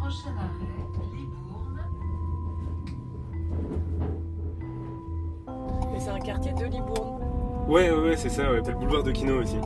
Prochain 0.00 0.30
arrêt, 0.36 0.66
Libourne. 1.14 1.80
Mais 5.92 6.00
c'est 6.00 6.10
un 6.10 6.18
quartier 6.18 6.52
de 6.52 6.64
Libourne. 6.64 7.22
Ouais, 7.68 7.90
ouais, 7.90 8.08
ouais, 8.08 8.16
c'est 8.16 8.28
ça, 8.28 8.50
ouais. 8.50 8.60
T'as 8.62 8.72
le 8.72 8.78
boulevard 8.78 9.04
de 9.04 9.12
Kino 9.12 9.40
aussi. 9.40 9.58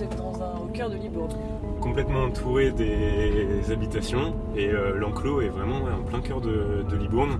Dans 0.00 0.42
un, 0.42 0.68
cœur 0.72 0.88
de 0.88 0.96
Libourne. 0.96 1.30
Complètement 1.78 2.22
entouré 2.22 2.70
des 2.70 3.70
habitations 3.70 4.34
et 4.56 4.70
euh, 4.70 4.96
l'enclos 4.96 5.42
est 5.42 5.50
vraiment 5.50 5.76
en 5.76 6.02
plein 6.02 6.20
cœur 6.20 6.40
de, 6.40 6.84
Libourne. 6.98 7.38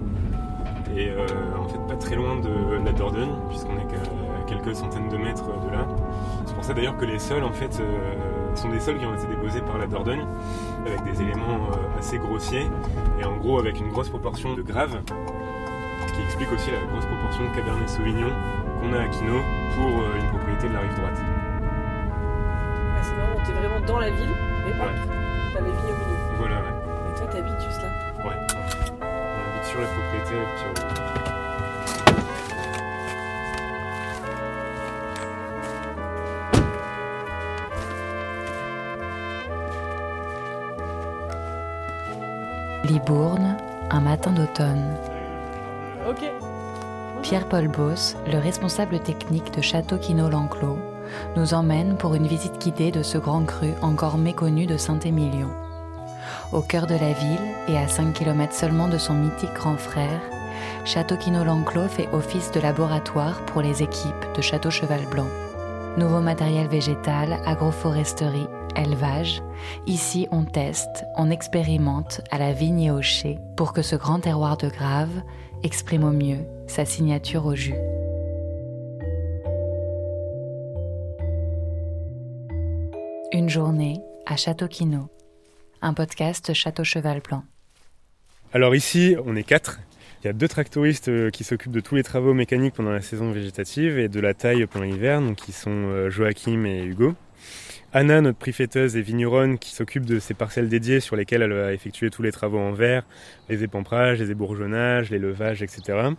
Et 0.94 1.08
euh, 1.08 1.26
en 1.58 1.66
fait, 1.68 1.78
pas 1.88 1.96
très 1.96 2.16
loin 2.16 2.36
de 2.36 2.84
la 2.84 2.92
Dordogne, 2.92 3.32
puisqu'on 3.48 3.78
est 3.78 3.86
qu'à 3.86 4.02
quelques 4.46 4.76
centaines 4.76 5.08
de 5.08 5.16
mètres 5.16 5.46
de 5.64 5.70
là. 5.70 5.86
C'est 6.44 6.54
pour 6.54 6.64
ça 6.64 6.74
d'ailleurs 6.74 6.98
que 6.98 7.06
les 7.06 7.18
sols, 7.18 7.44
en 7.44 7.52
fait, 7.52 7.80
euh, 7.80 8.54
sont 8.54 8.68
des 8.68 8.80
sols 8.80 8.98
qui 8.98 9.06
ont 9.06 9.14
été 9.14 9.26
déposés 9.26 9.62
par 9.62 9.78
la 9.78 9.86
Dordogne, 9.86 10.26
avec 10.84 11.02
des 11.04 11.22
éléments 11.22 11.70
assez 11.98 12.18
grossiers, 12.18 12.66
et 13.20 13.24
en 13.24 13.38
gros 13.38 13.58
avec 13.58 13.80
une 13.80 13.88
grosse 13.88 14.10
proportion 14.10 14.54
de 14.54 14.60
graves, 14.60 15.00
ce 16.06 16.12
qui 16.12 16.20
explique 16.22 16.52
aussi 16.52 16.70
la 16.70 16.86
grosse 16.92 17.06
proportion 17.06 17.44
de 17.44 17.56
Cabernet 17.56 17.88
Sauvignon 17.88 18.28
qu'on 18.80 18.92
a 18.92 19.00
à 19.00 19.08
Kino 19.08 19.36
pour 19.76 19.86
une 19.86 20.28
propriété 20.28 20.68
de 20.68 20.74
la 20.74 20.80
rive 20.80 20.96
droite. 20.96 21.29
Dans 23.90 23.98
la 23.98 24.10
ville, 24.10 24.30
mais 24.64 24.72
pas. 24.72 24.84
Ouais. 24.84 24.92
T'as 25.52 25.60
les 25.60 25.66
vignes 25.66 25.80
au 25.80 25.96
milieu. 25.98 26.18
Voilà, 26.38 26.56
ouais. 26.56 26.74
Et 27.10 27.14
toi, 27.18 27.26
t'habites 27.26 27.60
juste 27.60 27.82
là. 27.82 27.88
Ouais. 28.24 28.36
On 29.00 29.04
habite 29.50 29.64
sur 29.68 29.80
la 29.80 29.86
propriété, 29.86 30.34
le... 30.34 30.44
Libourne, 42.84 43.56
un 43.90 44.00
matin 44.00 44.30
d'automne. 44.30 44.96
Ok. 46.08 46.30
Pierre-Paul 47.22 47.68
Boss, 47.68 48.16
le 48.30 48.38
responsable 48.38 49.00
technique 49.00 49.52
de 49.52 49.60
Château 49.60 49.98
Quinault-L'Enclos, 49.98 50.78
nous 51.36 51.54
emmène 51.54 51.96
pour 51.96 52.14
une 52.14 52.26
visite 52.26 52.60
guidée 52.60 52.90
de 52.90 53.02
ce 53.02 53.18
grand 53.18 53.44
cru 53.44 53.70
encore 53.82 54.18
méconnu 54.18 54.66
de 54.66 54.76
Saint-Émilion. 54.76 55.48
Au 56.52 56.60
cœur 56.60 56.86
de 56.86 56.94
la 56.94 57.12
ville 57.12 57.38
et 57.68 57.78
à 57.78 57.88
5 57.88 58.12
km 58.12 58.52
seulement 58.52 58.88
de 58.88 58.98
son 58.98 59.14
mythique 59.14 59.54
grand 59.54 59.76
frère, 59.76 60.20
Château 60.84 61.16
Quinault-L'Enclos 61.16 61.88
fait 61.88 62.08
office 62.12 62.50
de 62.52 62.60
laboratoire 62.60 63.44
pour 63.46 63.62
les 63.62 63.82
équipes 63.82 64.26
de 64.36 64.42
Château 64.42 64.70
Cheval 64.70 65.06
Blanc. 65.10 65.28
Nouveau 65.96 66.20
matériel 66.20 66.68
végétal, 66.68 67.40
agroforesterie, 67.46 68.46
élevage, 68.76 69.42
ici 69.86 70.28
on 70.30 70.44
teste, 70.44 71.04
on 71.16 71.30
expérimente 71.30 72.20
à 72.30 72.38
la 72.38 72.52
vigne 72.52 72.82
et 72.82 72.90
au 72.90 73.02
chai 73.02 73.38
pour 73.56 73.72
que 73.72 73.82
ce 73.82 73.96
grand 73.96 74.20
terroir 74.20 74.56
de 74.56 74.68
Grave 74.68 75.22
exprime 75.62 76.04
au 76.04 76.12
mieux 76.12 76.46
sa 76.66 76.84
signature 76.84 77.46
au 77.46 77.54
jus. 77.54 77.74
Journée 83.50 84.00
à 84.26 84.36
Château 84.36 84.68
Quinault, 84.68 85.10
un 85.82 85.92
podcast 85.92 86.54
Château 86.54 86.84
Cheval 86.84 87.20
Blanc. 87.20 87.42
Alors 88.52 88.76
ici, 88.76 89.16
on 89.26 89.34
est 89.34 89.42
quatre. 89.42 89.80
Il 90.22 90.28
y 90.28 90.30
a 90.30 90.32
deux 90.32 90.46
tractoristes 90.46 91.08
euh, 91.08 91.30
qui 91.30 91.42
s'occupent 91.42 91.72
de 91.72 91.80
tous 91.80 91.96
les 91.96 92.04
travaux 92.04 92.32
mécaniques 92.32 92.74
pendant 92.74 92.92
la 92.92 93.00
saison 93.00 93.32
végétative 93.32 93.98
et 93.98 94.08
de 94.08 94.20
la 94.20 94.34
taille 94.34 94.66
pendant 94.66 94.84
l'hiver, 94.84 95.20
donc 95.20 95.36
qui 95.36 95.50
sont 95.50 95.70
euh, 95.70 96.10
Joachim 96.10 96.64
et 96.64 96.84
Hugo. 96.84 97.16
Anna, 97.92 98.20
notre 98.20 98.38
prix-fêteuse 98.38 98.96
et 98.96 99.02
vigneronne, 99.02 99.58
qui 99.58 99.74
s'occupe 99.74 100.06
de 100.06 100.20
ces 100.20 100.34
parcelles 100.34 100.68
dédiées 100.68 101.00
sur 101.00 101.16
lesquelles 101.16 101.42
elle 101.42 101.52
va 101.52 101.72
effectuer 101.72 102.08
tous 102.10 102.22
les 102.22 102.30
travaux 102.30 102.60
en 102.60 102.70
verre, 102.70 103.02
les 103.48 103.64
épamperages, 103.64 104.20
les 104.20 104.30
ébourgeonnages, 104.30 105.10
les 105.10 105.18
levages, 105.18 105.60
etc. 105.60 106.10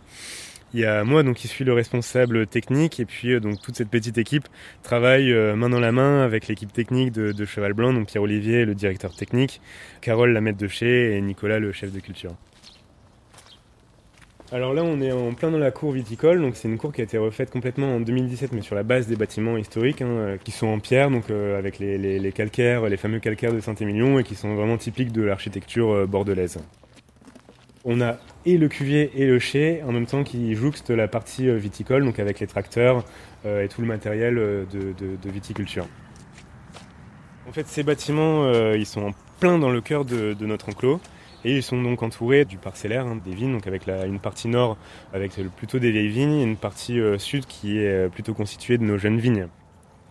Il 0.74 0.80
y 0.80 0.86
a 0.86 1.04
moi 1.04 1.22
donc 1.22 1.36
qui 1.36 1.48
suis 1.48 1.64
le 1.64 1.74
responsable 1.74 2.46
technique 2.46 2.98
et 2.98 3.04
puis 3.04 3.32
euh, 3.34 3.40
donc 3.40 3.60
toute 3.60 3.76
cette 3.76 3.90
petite 3.90 4.16
équipe 4.16 4.48
travaille 4.82 5.30
euh, 5.30 5.54
main 5.54 5.68
dans 5.68 5.80
la 5.80 5.92
main 5.92 6.22
avec 6.22 6.48
l'équipe 6.48 6.72
technique 6.72 7.12
de, 7.12 7.44
Cheval 7.44 7.74
Blanc, 7.74 7.92
donc 7.92 8.06
Pierre 8.08 8.22
Olivier, 8.22 8.64
le 8.64 8.74
directeur 8.74 9.14
technique, 9.14 9.60
Carole, 10.00 10.32
la 10.32 10.40
maître 10.40 10.56
de 10.56 10.68
chez 10.68 11.14
et 11.14 11.20
Nicolas, 11.20 11.58
le 11.58 11.72
chef 11.72 11.92
de 11.92 12.00
culture. 12.00 12.32
Alors 14.50 14.72
là, 14.72 14.82
on 14.82 15.00
est 15.00 15.12
en 15.12 15.32
plein 15.32 15.50
dans 15.50 15.58
la 15.58 15.70
cour 15.70 15.92
viticole, 15.92 16.40
donc 16.40 16.56
c'est 16.56 16.68
une 16.68 16.78
cour 16.78 16.92
qui 16.92 17.00
a 17.00 17.04
été 17.04 17.18
refaite 17.18 17.50
complètement 17.50 17.96
en 17.96 18.00
2017, 18.00 18.52
mais 18.52 18.60
sur 18.62 18.74
la 18.74 18.82
base 18.82 19.06
des 19.06 19.16
bâtiments 19.16 19.56
historiques, 19.58 20.02
hein, 20.02 20.06
euh, 20.06 20.36
qui 20.42 20.52
sont 20.52 20.66
en 20.68 20.78
pierre, 20.78 21.10
donc 21.10 21.30
avec 21.30 21.78
les, 21.78 21.98
les- 21.98 22.32
calcaires, 22.32 22.86
les 22.86 22.96
fameux 22.98 23.18
calcaires 23.18 23.52
de 23.52 23.60
Saint-Émilion, 23.60 24.18
et 24.18 24.24
qui 24.24 24.34
sont 24.34 24.54
vraiment 24.54 24.76
typiques 24.78 25.12
de 25.12 25.22
l'architecture 25.22 26.06
bordelaise. 26.06 26.58
On 27.84 28.00
a 28.00 28.16
et 28.44 28.58
le 28.58 28.68
cuvier 28.68 29.10
et 29.16 29.26
le 29.26 29.38
chai, 29.38 29.82
en 29.86 29.92
même 29.92 30.06
temps 30.06 30.24
qui 30.24 30.54
jouxtent 30.54 30.90
la 30.90 31.08
partie 31.08 31.48
euh, 31.48 31.56
viticole, 31.56 32.04
donc 32.04 32.18
avec 32.18 32.40
les 32.40 32.46
tracteurs 32.46 33.04
euh, 33.44 33.64
et 33.64 33.68
tout 33.68 33.80
le 33.80 33.86
matériel 33.86 34.38
euh, 34.38 34.64
de, 34.70 35.30
viticulture. 35.30 35.86
En 37.48 37.52
fait, 37.52 37.66
ces 37.66 37.82
bâtiments, 37.82 38.50
ils 38.72 38.86
sont 38.86 39.02
en 39.02 39.10
plein 39.40 39.58
dans 39.58 39.68
le 39.68 39.80
cœur 39.80 40.04
de, 40.04 40.34
notre 40.46 40.68
enclos. 40.68 41.00
Et 41.44 41.56
ils 41.56 41.62
sont 41.62 41.82
donc 41.82 42.04
entourés 42.04 42.44
du 42.44 42.56
parcellaire, 42.56 43.04
hein, 43.04 43.18
des 43.22 43.34
vignes, 43.34 43.52
donc 43.52 43.66
avec 43.66 43.84
la- 43.86 44.06
une 44.06 44.20
partie 44.20 44.46
nord 44.46 44.76
avec 45.12 45.32
plutôt 45.56 45.80
des 45.80 45.90
vieilles 45.90 46.08
vignes 46.08 46.38
et 46.38 46.44
une 46.44 46.56
partie 46.56 47.00
sud 47.18 47.46
qui 47.46 47.78
est 47.78 48.08
plutôt 48.10 48.32
constituée 48.32 48.78
de 48.78 48.84
nos 48.84 48.96
jeunes 48.96 49.18
vignes. 49.18 49.48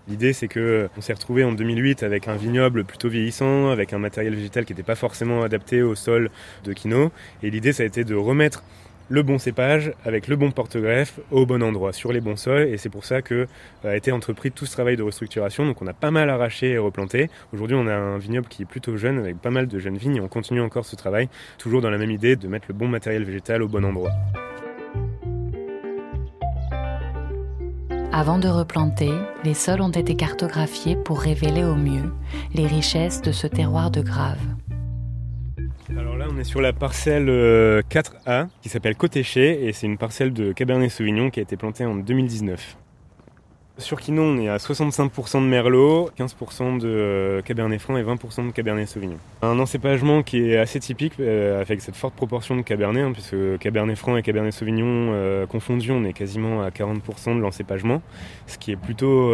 L'idée 0.08 0.34
c'est 0.34 0.48
que 0.48 0.60
euh, 0.60 0.88
on 0.98 1.02
s'est 1.02 1.14
retrouvé 1.14 1.44
en 1.44 1.52
2008 1.52 2.04
avec 2.04 2.28
un 2.28 2.36
vignoble 2.36 2.84
plutôt 2.84 3.10
vieillissant, 3.10 3.70
avec 3.70 3.94
un 3.94 4.00
matériel 4.00 4.36
végétal 4.36 4.66
qui 4.66 4.74
n'était 4.74 4.84
pas 4.84 4.96
forcément 4.96 5.44
adapté 5.44 5.82
au 5.82 5.96
sol 5.96 6.30
de 6.64 6.74
Quino. 6.74 7.12
Et 7.44 7.50
l'idée 7.50 7.74
ça 7.74 7.84
a 7.84 7.86
été 7.86 8.04
de 8.04 8.16
remettre 8.16 8.64
le 9.10 9.24
bon 9.24 9.38
cépage 9.38 9.92
avec 10.06 10.30
le 10.30 10.38
bon 10.38 10.52
porte-greffe 10.52 11.20
au 11.32 11.46
bon 11.46 11.62
endroit, 11.62 11.92
sur 11.92 12.14
les 12.14 12.22
bons 12.22 12.38
sols. 12.38 12.70
Et 12.70 12.78
c'est 12.78 12.90
pour 12.90 13.06
ça 13.06 13.22
que 13.22 13.48
euh, 13.86 13.92
a 13.92 13.96
été 13.96 14.12
entrepris 14.12 14.52
tout 14.52 14.66
ce 14.66 14.72
travail 14.72 14.96
de 14.98 15.04
restructuration. 15.04 15.66
Donc 15.66 15.82
on 15.82 15.88
a 15.88 15.94
pas 15.94 16.12
mal 16.12 16.30
arraché 16.30 16.72
et 16.72 16.78
replanté. 16.78 17.30
Aujourd'hui 17.54 17.76
on 17.76 17.88
a 17.88 17.94
un 17.94 18.18
vignoble 18.18 18.48
qui 18.48 18.64
est 18.64 18.66
plutôt 18.66 18.98
jeune 18.98 19.20
avec 19.20 19.38
pas 19.38 19.52
mal 19.52 19.68
de 19.68 19.80
jeunes 19.80 19.98
vignes 19.98 20.16
et 20.16 20.22
on 20.22 20.30
continue 20.30 20.62
encore 20.62 20.86
ce 20.86 20.96
travail, 20.96 21.30
toujours 21.58 21.82
dans 21.82 21.90
la 21.90 21.98
même 21.98 22.12
idée 22.12 22.36
de 22.36 22.48
mettre 22.48 22.66
le 22.70 22.74
bon 22.74 22.88
matériel 22.88 23.24
végétal 23.24 23.62
au 23.62 23.68
bon 23.68 23.86
endroit. 23.86 24.12
Avant 28.14 28.40
de 28.40 28.50
replanter, 28.50 29.10
les 29.46 29.54
sols 29.54 29.82
ont 29.82 29.90
été 29.90 30.16
cartographiés 30.16 30.98
pour 30.98 31.22
révéler 31.22 31.64
au 31.64 31.76
mieux 31.76 32.12
les 32.54 32.68
richesses 32.68 33.22
de 33.22 33.32
ce 33.32 33.48
terroir 33.48 33.90
de 33.90 34.02
Grave. 34.02 34.38
Alors 35.98 36.18
là, 36.18 36.28
on 36.30 36.38
est 36.38 36.44
sur 36.44 36.60
la 36.60 36.74
parcelle 36.74 37.30
euh, 37.30 37.82
4A 37.90 38.48
qui 38.62 38.68
s'appelle 38.68 38.98
Cotéché 38.98 39.66
et 39.66 39.72
c'est 39.72 39.88
une 39.88 39.98
parcelle 39.98 40.34
de 40.34 40.52
Cabernet 40.52 40.92
Sauvignon 40.92 41.30
qui 41.30 41.40
a 41.40 41.44
été 41.44 41.56
plantée 41.56 41.86
en 41.86 41.96
2019. 41.96 42.78
Sur 43.78 44.00
Quinon, 44.00 44.24
on 44.24 44.38
est 44.38 44.50
à 44.50 44.58
65% 44.58 45.42
de 45.42 45.48
Merlot, 45.48 46.12
15% 46.20 46.78
de 46.78 46.88
euh, 46.88 47.42
Cabernet 47.42 47.80
Franc 47.80 47.98
et 47.98 48.04
20% 48.04 48.48
de 48.48 48.52
Cabernet 48.52 48.88
Sauvignon. 48.88 49.18
Un 49.42 49.58
encépagement 49.60 50.22
qui 50.22 50.52
est 50.52 50.58
assez 50.58 50.80
typique 50.80 51.14
euh, 51.20 51.62
avec 51.62 51.82
cette 51.82 51.96
forte 51.96 52.14
proportion 52.14 52.56
de 52.56 52.62
Cabernet, 52.62 53.04
hein, 53.04 53.12
puisque 53.12 53.58
Cabernet 53.60 53.98
Franc 53.98 54.18
et 54.18 54.22
Cabernet 54.22 54.54
Sauvignon 54.54 55.12
euh, 55.14 55.48
confondus, 55.48 55.92
on 55.92 56.04
est 56.04 56.14
quasiment 56.14 56.62
à 56.62 56.70
40% 56.70 57.36
de 57.36 57.42
l'encépagement, 57.42 58.02
ce 58.46 58.58
qui 58.58 58.72
est 58.72 58.76
plutôt 58.76 59.32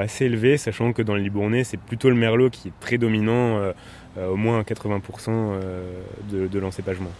assez 0.00 0.24
élevé, 0.24 0.56
sachant 0.56 0.92
que 0.92 1.02
dans 1.02 1.14
le 1.14 1.20
Libournais, 1.20 1.62
c'est 1.62 1.76
plutôt 1.76 2.08
le 2.08 2.16
Merlot 2.16 2.50
qui 2.50 2.68
est 2.68 2.72
prédominant, 2.80 3.58
euh, 3.58 3.72
euh, 4.18 4.28
au 4.30 4.36
moins 4.36 4.58
à 4.58 4.62
80% 4.62 5.28
euh, 5.28 6.02
de, 6.30 6.48
de 6.48 6.58
l'encépagement. 6.58 7.10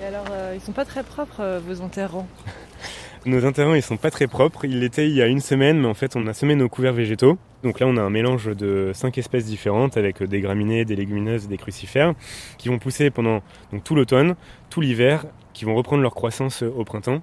Et 0.00 0.04
alors, 0.04 0.26
euh, 0.30 0.45
ils 0.56 0.60
sont 0.60 0.72
pas 0.72 0.84
très 0.84 1.02
propres, 1.02 1.40
euh, 1.40 1.60
vos 1.60 1.82
enterrants. 1.82 2.26
Nos 3.26 3.44
interrants, 3.44 3.74
ils 3.74 3.82
sont 3.82 3.96
pas 3.96 4.10
très 4.10 4.26
propres. 4.26 4.64
Ils 4.64 4.78
l'étaient 4.78 5.08
il 5.08 5.14
y 5.14 5.20
a 5.20 5.26
une 5.26 5.40
semaine, 5.40 5.80
mais 5.80 5.88
en 5.88 5.94
fait, 5.94 6.14
on 6.14 6.26
a 6.28 6.32
semé 6.32 6.54
nos 6.54 6.68
couverts 6.68 6.92
végétaux. 6.92 7.38
Donc 7.64 7.80
là, 7.80 7.88
on 7.88 7.96
a 7.96 8.00
un 8.00 8.10
mélange 8.10 8.46
de 8.56 8.92
cinq 8.94 9.18
espèces 9.18 9.46
différentes 9.46 9.96
avec 9.96 10.22
des 10.22 10.40
graminées, 10.40 10.84
des 10.84 10.94
légumineuses 10.94 11.48
des 11.48 11.56
crucifères 11.56 12.14
qui 12.56 12.68
vont 12.68 12.78
pousser 12.78 13.10
pendant 13.10 13.42
tout 13.82 13.96
l'automne, 13.96 14.36
tout 14.70 14.80
l'hiver, 14.80 15.26
qui 15.54 15.64
vont 15.64 15.74
reprendre 15.74 16.02
leur 16.02 16.14
croissance 16.14 16.62
au 16.62 16.84
printemps. 16.84 17.20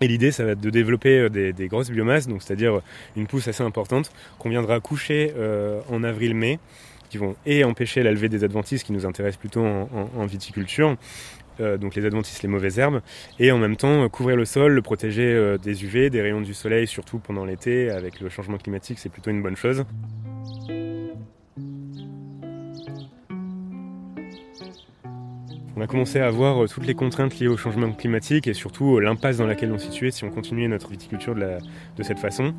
Et 0.00 0.06
l'idée, 0.06 0.30
ça 0.30 0.44
va 0.44 0.52
être 0.52 0.60
de 0.60 0.70
développer 0.70 1.18
euh, 1.18 1.28
des, 1.28 1.68
grosses 1.68 1.90
biomasses, 1.90 2.28
c'est-à-dire 2.38 2.80
une 3.16 3.26
pousse 3.26 3.48
assez 3.48 3.64
importante 3.64 4.12
qu'on 4.38 4.50
viendra 4.50 4.78
coucher 4.78 5.32
euh, 5.36 5.80
en 5.90 6.04
avril-mai, 6.04 6.60
qui 7.10 7.18
vont 7.18 7.34
et 7.44 7.64
empêcher 7.64 8.04
la 8.04 8.12
levée 8.12 8.28
des 8.28 8.44
adventices 8.44 8.84
qui 8.84 8.92
nous 8.92 9.04
intéressent 9.04 9.38
plutôt 9.38 9.64
en 9.64 10.26
viticulture, 10.26 10.96
euh, 11.60 11.76
donc 11.76 11.94
les 11.94 12.04
adventices, 12.04 12.42
les 12.42 12.48
mauvaises 12.48 12.78
herbes, 12.78 13.00
et 13.38 13.52
en 13.52 13.58
même 13.58 13.76
temps 13.76 14.08
couvrir 14.08 14.36
le 14.36 14.44
sol, 14.44 14.72
le 14.72 14.82
protéger 14.82 15.56
des 15.62 15.84
UV, 15.84 16.10
des 16.10 16.22
rayons 16.22 16.40
du 16.40 16.54
soleil, 16.54 16.86
surtout 16.86 17.18
pendant 17.18 17.44
l'été, 17.44 17.90
avec 17.90 18.20
le 18.20 18.28
changement 18.28 18.58
climatique, 18.58 18.98
c'est 18.98 19.08
plutôt 19.08 19.30
une 19.30 19.42
bonne 19.42 19.56
chose. 19.56 19.84
On 25.76 25.80
a 25.80 25.88
commencé 25.88 26.20
à 26.20 26.30
voir 26.30 26.62
euh, 26.62 26.68
toutes 26.68 26.86
les 26.86 26.94
contraintes 26.94 27.40
liées 27.40 27.48
au 27.48 27.56
changement 27.56 27.90
climatique 27.90 28.46
et 28.46 28.54
surtout 28.54 28.96
euh, 28.96 29.00
l'impasse 29.00 29.38
dans 29.38 29.46
laquelle 29.46 29.72
on 29.72 29.78
se 29.78 29.86
situait 29.86 30.12
si 30.12 30.22
on 30.22 30.30
continuait 30.30 30.68
notre 30.68 30.88
viticulture 30.88 31.34
de, 31.34 32.02
cette 32.02 32.20
façon. 32.20 32.54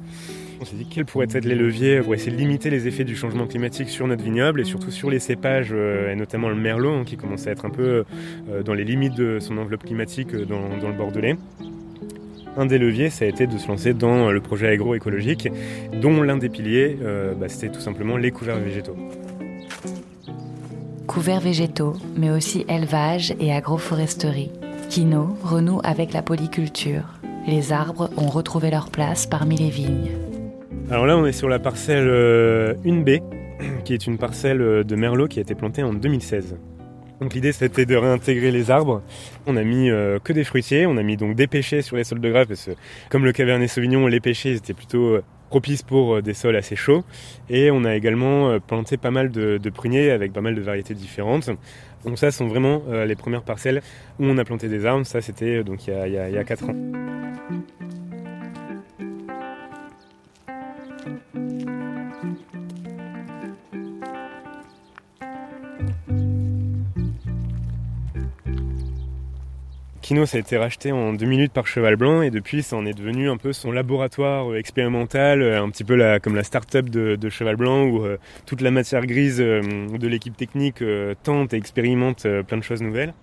On 0.59 0.65
s'est 0.65 0.75
dit 0.75 0.85
quels 0.85 1.06
pourraient 1.06 1.27
être 1.31 1.45
les 1.45 1.56
leviers 1.56 2.01
pour 2.01 2.13
essayer 2.13 2.31
de 2.31 2.38
limiter 2.38 2.69
les 2.69 2.89
effets 2.89 3.06
du 3.06 3.15
changement 3.15 3.47
climatique 3.47 3.89
sur 3.89 4.06
notre 4.07 4.21
vignoble 4.21 4.59
et 4.59 4.65
surtout 4.65 4.91
sur 4.91 5.09
les 5.09 5.19
cépages, 5.19 5.69
euh, 5.71 6.12
et 6.12 6.15
notamment 6.15 6.50
le 6.50 6.56
merlot, 6.56 6.91
hein, 6.91 7.03
qui 7.06 7.15
commençait 7.15 7.50
à 7.50 7.51
être 7.53 7.65
un 7.65 7.69
peu 7.69 8.03
dans 8.65 8.73
les 8.73 8.83
limites 8.83 9.15
de 9.15 9.39
son 9.39 9.57
enveloppe 9.57 9.83
climatique 9.83 10.35
dans, 10.35 10.88
le 10.88 10.94
bordelais. 10.94 11.35
Un 12.57 12.65
des 12.65 12.77
leviers, 12.77 13.09
ça 13.09 13.25
a 13.25 13.27
été 13.27 13.47
de 13.47 13.57
se 13.57 13.68
lancer 13.68 13.94
dans 13.94 14.31
le 14.31 14.41
projet 14.41 14.68
agroécologique, 14.68 15.50
dont 15.94 16.21
l'un 16.21 16.38
des 16.38 16.50
piliers, 16.50 16.97
bah, 17.39 17.47
c'était 17.47 17.69
tout 17.69 17.81
simplement 17.81 18.18
les 18.18 18.31
couverts 18.31 18.59
végétaux 18.59 18.95
couverts 21.15 21.39
végétaux, 21.39 21.94
mais 22.17 22.29
aussi 22.29 22.65
élevage 22.67 23.33
et 23.39 23.53
agroforesterie. 23.53 24.51
Kino 24.89 25.38
renoue 25.44 25.79
avec 25.85 26.12
la 26.12 26.21
polyculture. 26.21 27.03
Les 27.47 27.71
arbres 27.71 28.09
ont 28.17 28.27
retrouvé 28.27 28.69
leur 28.69 28.89
place 28.89 29.25
parmi 29.25 29.56
les 29.56 29.69
vignes. 29.69 30.12
Alors 30.91 31.06
là, 31.06 31.17
on 31.17 31.25
est 31.25 31.31
sur 31.31 31.47
la 31.47 31.57
parcelle 31.57 32.07
1B, 32.83 33.21
euh, 33.21 33.63
qui 33.85 33.94
est 33.94 34.07
une 34.07 34.17
parcelle 34.17 34.62
euh, 34.62 34.83
de 34.83 34.97
merlot 34.97 35.29
qui 35.29 35.39
a 35.39 35.41
été 35.44 35.56
plantée 35.56 35.83
en 35.83 35.94
2016. 35.94 36.57
Donc 37.21 37.33
l'idée 37.33 37.53
c'était 37.53 37.85
de 37.85 37.95
réintégrer 37.95 38.51
les 38.51 38.69
arbres. 38.69 39.01
On 39.47 39.56
a 39.56 39.63
mis 39.63 39.89
euh, 39.89 40.19
que 40.21 40.33
des 40.33 40.44
fruitiers, 40.44 40.85
on 40.85 40.97
a 40.97 41.03
mis 41.03 41.15
donc 41.15 41.38
des 41.38 41.47
pêchers 41.47 41.81
sur 41.81 41.95
les 41.95 42.03
sols 42.03 42.19
de 42.19 42.29
grave 42.29 42.47
parce 42.47 42.65
que 42.65 42.71
comme 43.09 43.23
le 43.23 43.31
Cabernet 43.31 43.69
Sauvignon, 43.69 44.06
les 44.07 44.19
pêchers 44.19 44.56
étaient 44.56 44.73
plutôt 44.73 45.19
propice 45.56 45.84
pour 45.84 46.16
euh, 46.16 46.22
des 46.22 46.34
sols 46.34 46.57
assez 46.57 46.75
chauds. 46.75 47.06
Et 47.50 47.72
on 47.72 47.86
a 47.86 47.96
également 47.96 48.50
euh, 48.50 48.60
planté 48.60 48.98
pas 48.98 49.10
mal 49.10 49.31
de, 49.31 49.69
pruniers 49.69 50.12
avec 50.12 50.34
pas 50.34 50.42
mal 50.42 50.54
de 50.54 50.60
variétés 50.60 50.94
différentes. 50.94 51.50
Donc 52.04 52.19
ça 52.19 52.30
sont 52.31 52.48
vraiment 52.48 52.81
euh, 52.90 53.06
les 53.06 53.16
premières 53.16 53.44
parcelles 53.44 53.81
où 54.19 54.25
on 54.25 54.38
a 54.38 54.44
planté 54.44 54.68
des 54.68 54.86
arbres. 54.86 55.06
Ça 55.06 55.22
c'était 55.22 55.63
donc 55.63 55.88
il 55.88 55.94
y, 55.94 55.98
a, 55.98 56.07
il 56.07 56.36
y 56.36 56.38
a 56.38 56.44
4 56.44 56.69
ans. 56.69 57.05
Kino, 70.06 70.28
ça 70.28 70.38
a 70.38 70.40
été 70.40 70.56
racheté 70.56 70.92
en 70.92 71.13
deux 71.13 71.25
minutes 71.25 71.52
par 71.52 71.66
Cheval 71.66 71.96
Blanc 71.96 72.22
et 72.22 72.30
depuis, 72.30 72.62
ça 72.62 72.75
en 72.75 72.86
est 72.86 72.94
devenu 72.94 73.28
un 73.28 73.38
peu 73.38 73.54
son 73.54 73.72
laboratoire 73.72 74.52
euh, 74.52 74.60
expérimental, 74.60 75.42
euh, 75.42 75.63
un 75.63 75.68
petit 75.72 75.84
peu 75.84 75.98
comme 76.22 76.36
la 76.36 76.44
start-up 76.44 76.92
de, 76.92 77.30
Cheval 77.31 77.56
Blanc 77.56 77.86
où 77.86 78.06
euh, 78.06 78.19
toute 78.46 78.62
la 78.62 78.69
matière 78.69 79.04
grise 79.07 79.40
de 79.40 80.07
l'équipe 80.07 80.38
technique 80.38 80.84
tente 81.24 81.56
et 81.56 81.57
expérimente 81.57 82.28
plein 82.46 82.57
de 82.57 82.62
choses 82.62 82.84
nouvelles. 82.84 83.16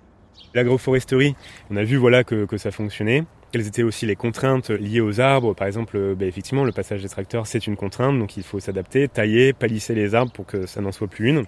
L'agroforesterie, 0.54 1.36
on 1.70 1.76
a 1.76 1.84
vu 1.84 1.98
voilà 1.98 2.24
que, 2.24 2.56
ça 2.56 2.72
fonctionnait. 2.72 3.22
Quelles 3.52 3.68
étaient 3.68 3.84
aussi 3.84 4.04
les 4.04 4.16
contraintes 4.16 4.70
liées 4.70 5.00
aux 5.00 5.20
arbres? 5.20 5.54
Par 5.54 5.68
exemple, 5.68 6.16
bah, 6.16 6.26
effectivement, 6.26 6.64
le 6.64 6.72
passage 6.72 7.02
des 7.02 7.08
tracteurs, 7.08 7.46
c'est 7.46 7.64
une 7.68 7.76
contrainte, 7.76 8.18
donc 8.18 8.36
il 8.36 8.42
faut 8.42 8.58
s'adapter, 8.58 9.06
tailler, 9.06 9.52
palisser 9.52 9.94
les 9.94 10.16
arbres 10.16 10.32
pour 10.32 10.46
que 10.46 10.66
ça 10.66 10.80
n'en 10.80 10.90
soit 10.90 11.06
plus 11.06 11.28
une. 11.28 11.44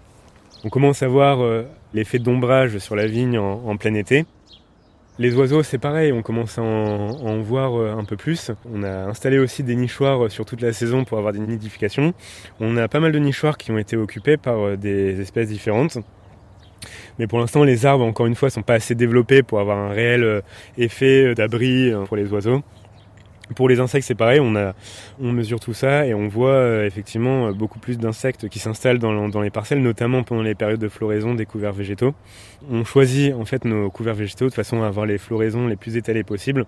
On 0.62 0.68
commence 0.68 1.02
à 1.02 1.08
voir 1.08 1.40
l'effet 1.92 2.20
d'ombrage 2.20 2.78
sur 2.78 2.94
la 2.94 3.08
vigne 3.08 3.36
en 3.36 3.76
plein 3.76 3.94
été. 3.94 4.26
Les 5.16 5.32
oiseaux, 5.36 5.62
c'est 5.62 5.78
pareil, 5.78 6.10
on 6.10 6.22
commence 6.22 6.58
à 6.58 6.62
en, 6.62 7.38
voir 7.40 7.78
euh, 7.78 7.94
un 7.96 8.04
peu 8.04 8.16
plus. 8.16 8.50
On 8.68 8.82
a 8.82 9.04
installé 9.04 9.38
aussi 9.38 9.62
des 9.62 9.76
nichoirs 9.76 10.24
euh, 10.24 10.28
sur 10.28 10.44
toute 10.44 10.60
la 10.60 10.72
saison 10.72 11.04
pour 11.04 11.18
avoir 11.18 11.32
des 11.32 11.38
nidifications. 11.38 12.14
On 12.58 12.76
a 12.76 12.88
pas 12.88 12.98
mal 12.98 13.12
de 13.12 13.20
nichoirs 13.20 13.56
qui 13.56 13.70
ont 13.70 13.78
été 13.78 13.96
occupés 13.96 14.36
par 14.36 14.58
euh, 14.58 14.76
des 14.76 15.20
espèces 15.20 15.48
différentes. 15.48 15.98
Mais 17.20 17.28
pour 17.28 17.38
l'instant, 17.38 17.62
les 17.62 17.86
arbres, 17.86 18.04
encore 18.04 18.26
une 18.26 18.34
fois, 18.34 18.50
sont 18.50 18.62
pas 18.62 18.74
assez 18.74 18.96
développés 18.96 19.44
pour 19.44 19.60
avoir 19.60 19.78
un 19.78 19.90
réel 19.90 20.42
effet 20.78 21.32
d'abri 21.36 21.92
pour 22.08 22.16
les 22.16 22.32
oiseaux. 22.32 22.62
Pour 23.54 23.68
les 23.68 23.78
insectes, 23.78 24.06
c'est 24.06 24.14
pareil, 24.14 24.40
on, 24.40 24.56
a, 24.56 24.74
on 25.20 25.30
mesure 25.30 25.60
tout 25.60 25.74
ça 25.74 26.06
et 26.06 26.14
on 26.14 26.28
voit 26.28 26.52
euh, 26.52 26.86
effectivement 26.86 27.48
euh, 27.48 27.52
beaucoup 27.52 27.78
plus 27.78 27.98
d'insectes 27.98 28.48
qui 28.48 28.58
s'installent 28.58 28.98
dans, 28.98 29.40
les 29.42 29.50
parcelles, 29.50 29.82
notamment 29.82 30.22
pendant 30.22 30.42
les 30.42 30.54
périodes 30.54 30.80
de 30.80 30.88
floraison 30.88 31.34
des 31.34 31.44
couverts 31.44 31.74
végétaux. 31.74 32.14
On 32.70 32.84
choisit 32.84 33.34
en 33.34 33.44
fait 33.44 33.66
nos 33.66 33.90
couverts 33.90 34.14
végétaux 34.14 34.48
de 34.48 34.54
façon 34.54 34.82
à 34.82 34.86
avoir 34.86 35.04
les 35.04 35.18
floraisons 35.18 35.68
les 35.68 35.76
plus 35.76 35.98
étalées 35.98 36.24
possibles, 36.24 36.64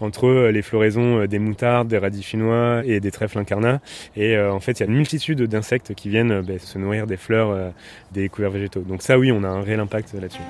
entre 0.00 0.26
euh, 0.26 0.50
les 0.50 0.62
floraisons 0.62 1.26
des 1.26 1.38
moutardes, 1.38 1.86
des 1.86 1.98
radis 1.98 2.24
chinois 2.24 2.82
et 2.84 2.98
des 2.98 3.12
trèfles 3.12 3.38
incarnats. 3.38 3.80
Et 4.16 4.36
en 4.36 4.60
fait, 4.60 4.72
il 4.72 4.80
y 4.80 4.86
a 4.86 4.90
une 4.90 4.96
multitude 4.96 5.42
d'insectes 5.42 5.94
qui 5.94 6.08
viennent 6.08 6.40
ben, 6.40 6.58
se 6.58 6.76
nourrir 6.78 7.06
des 7.06 7.16
fleurs 7.16 7.72
des 8.12 8.28
couverts 8.28 8.50
végétaux. 8.50 8.80
Donc 8.80 9.02
ça, 9.02 9.18
oui, 9.18 9.30
on 9.30 9.44
a 9.44 9.48
un 9.48 9.62
réel 9.62 9.80
impact 9.80 10.14
là-dessus. 10.14 10.42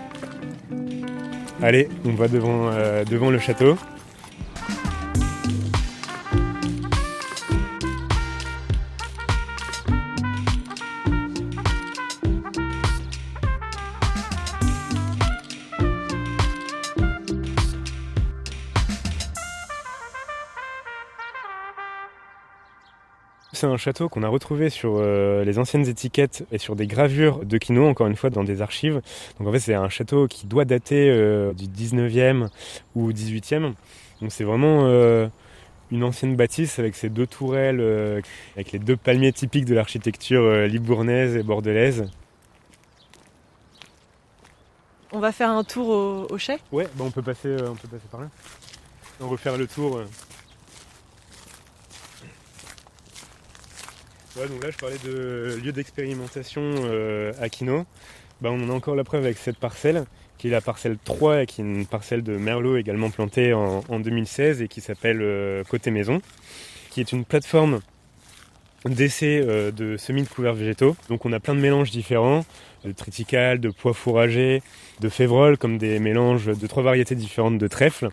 Allez, 1.63 1.89
on 2.05 2.13
va 2.13 2.29
devant, 2.29 2.71
devant 3.11 3.31
le 3.31 3.39
château. 3.39 3.77
C'est 23.57 23.67
un 23.67 23.79
château 23.79 24.11
qu'on 24.11 24.23
a 24.23 24.29
retrouvé 24.29 24.69
sur 24.69 24.97
euh, 24.99 25.43
les 25.43 25.59
anciennes 25.59 25.89
étiquettes 25.89 26.45
et 26.53 26.59
sur 26.59 26.77
des 26.77 26.87
gravures 26.87 27.43
de 27.43 27.57
Kino, 27.57 27.89
encore 27.89 28.07
une 28.07 28.15
fois, 28.15 28.29
dans 28.29 28.45
des 28.45 28.61
archives. 28.61 29.01
Donc 29.39 29.49
en 29.49 29.53
fait, 29.53 29.61
c'est 29.61 29.73
un 29.73 29.89
château 29.89 30.27
qui 30.27 30.47
doit 30.47 30.67
dater 30.67 31.09
euh, 31.09 31.55
du 31.55 31.65
19e 31.65 32.49
ou 32.95 33.11
18e. 33.11 33.73
Donc 34.21 34.31
c'est 34.31 34.45
vraiment 34.45 34.83
euh, 34.85 35.29
une 35.91 36.05
ancienne 36.05 36.37
bâtisse 36.37 36.79
avec 36.79 36.97
ses 36.97 37.09
deux 37.09 37.27
tourelles, 37.27 37.81
avec 38.57 38.73
les 38.73 38.79
deux 38.79 38.99
palmiers 38.99 39.33
typiques 39.33 39.65
de 39.65 39.75
l'architecture 39.75 40.67
libournaise 40.67 41.35
et 41.35 41.43
bordelaise. 41.43 42.11
On 45.13 45.19
va 45.19 45.33
faire 45.33 45.49
un 45.49 45.65
tour 45.65 46.29
au, 46.31 46.37
chai? 46.37 46.59
Ouais, 46.73 46.87
bah 46.95 47.05
on, 47.07 47.11
peut 47.11 47.23
passer, 47.23 47.57
on 47.67 47.75
peut 47.75 47.89
passer 47.89 48.07
par 48.11 48.21
là. 48.21 48.29
On 49.19 49.29
va 49.29 49.39
faire 49.39 49.57
le 49.57 49.67
tour. 49.67 50.03
Donc 54.45 54.63
là 54.63 54.71
je 54.71 54.77
parlais 54.77 54.99
de 55.05 55.59
lieu 55.63 55.73
d'expérimentation 55.73 56.63
euh, 56.63 57.33
à 57.41 57.49
Kino. 57.49 57.87
Bah, 58.43 58.51
on 58.53 58.63
en 58.63 58.69
a 58.69 58.73
encore 58.73 58.95
la 58.95 59.05
preuve 59.05 59.25
avec 59.25 59.39
cette 59.39 59.57
parcelle, 59.57 60.05
qui 60.37 60.49
est 60.49 60.51
la 60.51 60.61
parcelle 60.61 60.99
3, 61.03 61.47
qui 61.47 61.63
est 61.63 61.65
une 61.65 61.87
parcelle 61.87 62.23
de 62.23 62.37
Merlot 62.37 62.77
également 62.77 63.09
plantée 63.09 63.55
en, 63.55 63.99
2016 63.99 64.61
et 64.61 64.69
qui 64.69 64.83
s'appelle 64.83 65.23
euh, 65.23 65.65
Côté 65.65 65.91
Maison, 65.91 66.21
qui 66.91 67.01
est 67.01 67.13
une 67.13 67.25
plateforme 67.25 67.81
d'essai 68.85 69.43
euh, 69.43 69.71
de 69.71 69.97
semis 69.97 70.23
de 70.23 70.29
couverts 70.29 70.55
végétaux. 70.55 70.97
Donc 71.09 71.25
on 71.25 71.33
a 71.33 71.41
plein 71.41 71.55
de 71.55 71.61
mélanges 71.61 71.91
différents, 71.91 72.45
de 72.85 72.93
triticale, 72.93 73.59
de 73.59 73.71
pois 73.71 73.95
fourragés, 73.95 74.63
de 75.01 75.09
févrole, 75.09 75.57
comme 75.57 75.79
des 75.79 75.99
mélanges 75.99 76.47
de 76.47 76.67
trois 76.67 76.83
variétés 76.83 77.15
différentes 77.15 77.57
de 77.57 77.69
trèfle. 77.69 78.11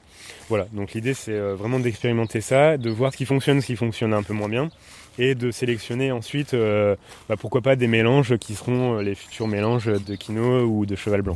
Voilà, 0.48 0.68
donc 0.72 0.94
l'idée 0.94 1.14
c'est 1.14 1.38
vraiment 1.38 1.82
d'expérimenter 1.82 2.40
ça, 2.40 2.78
de 2.78 2.90
voir 2.90 3.12
ce 3.12 3.18
qui 3.18 3.26
fonctionne, 3.26 3.60
ce 3.60 3.68
qui 3.68 3.76
fonctionne 3.76 4.14
un 4.14 4.24
peu 4.24 4.34
moins 4.34 4.50
bien, 4.50 4.70
et 5.20 5.36
de 5.36 5.52
sélectionner 5.52 6.12
ensuite, 6.12 6.54
euh, 6.54 6.96
bah, 7.30 7.36
pourquoi 7.40 7.62
pas, 7.62 7.76
des 7.76 7.88
mélanges 7.88 8.38
qui 8.38 8.56
seront 8.56 8.98
euh, 8.98 9.02
les 9.02 9.16
futurs 9.16 9.48
mélanges 9.48 9.86
de 9.86 10.16
quinoa 10.16 10.64
ou 10.64 10.86
de 10.86 10.96
cheval 10.96 11.22
blanc. 11.22 11.36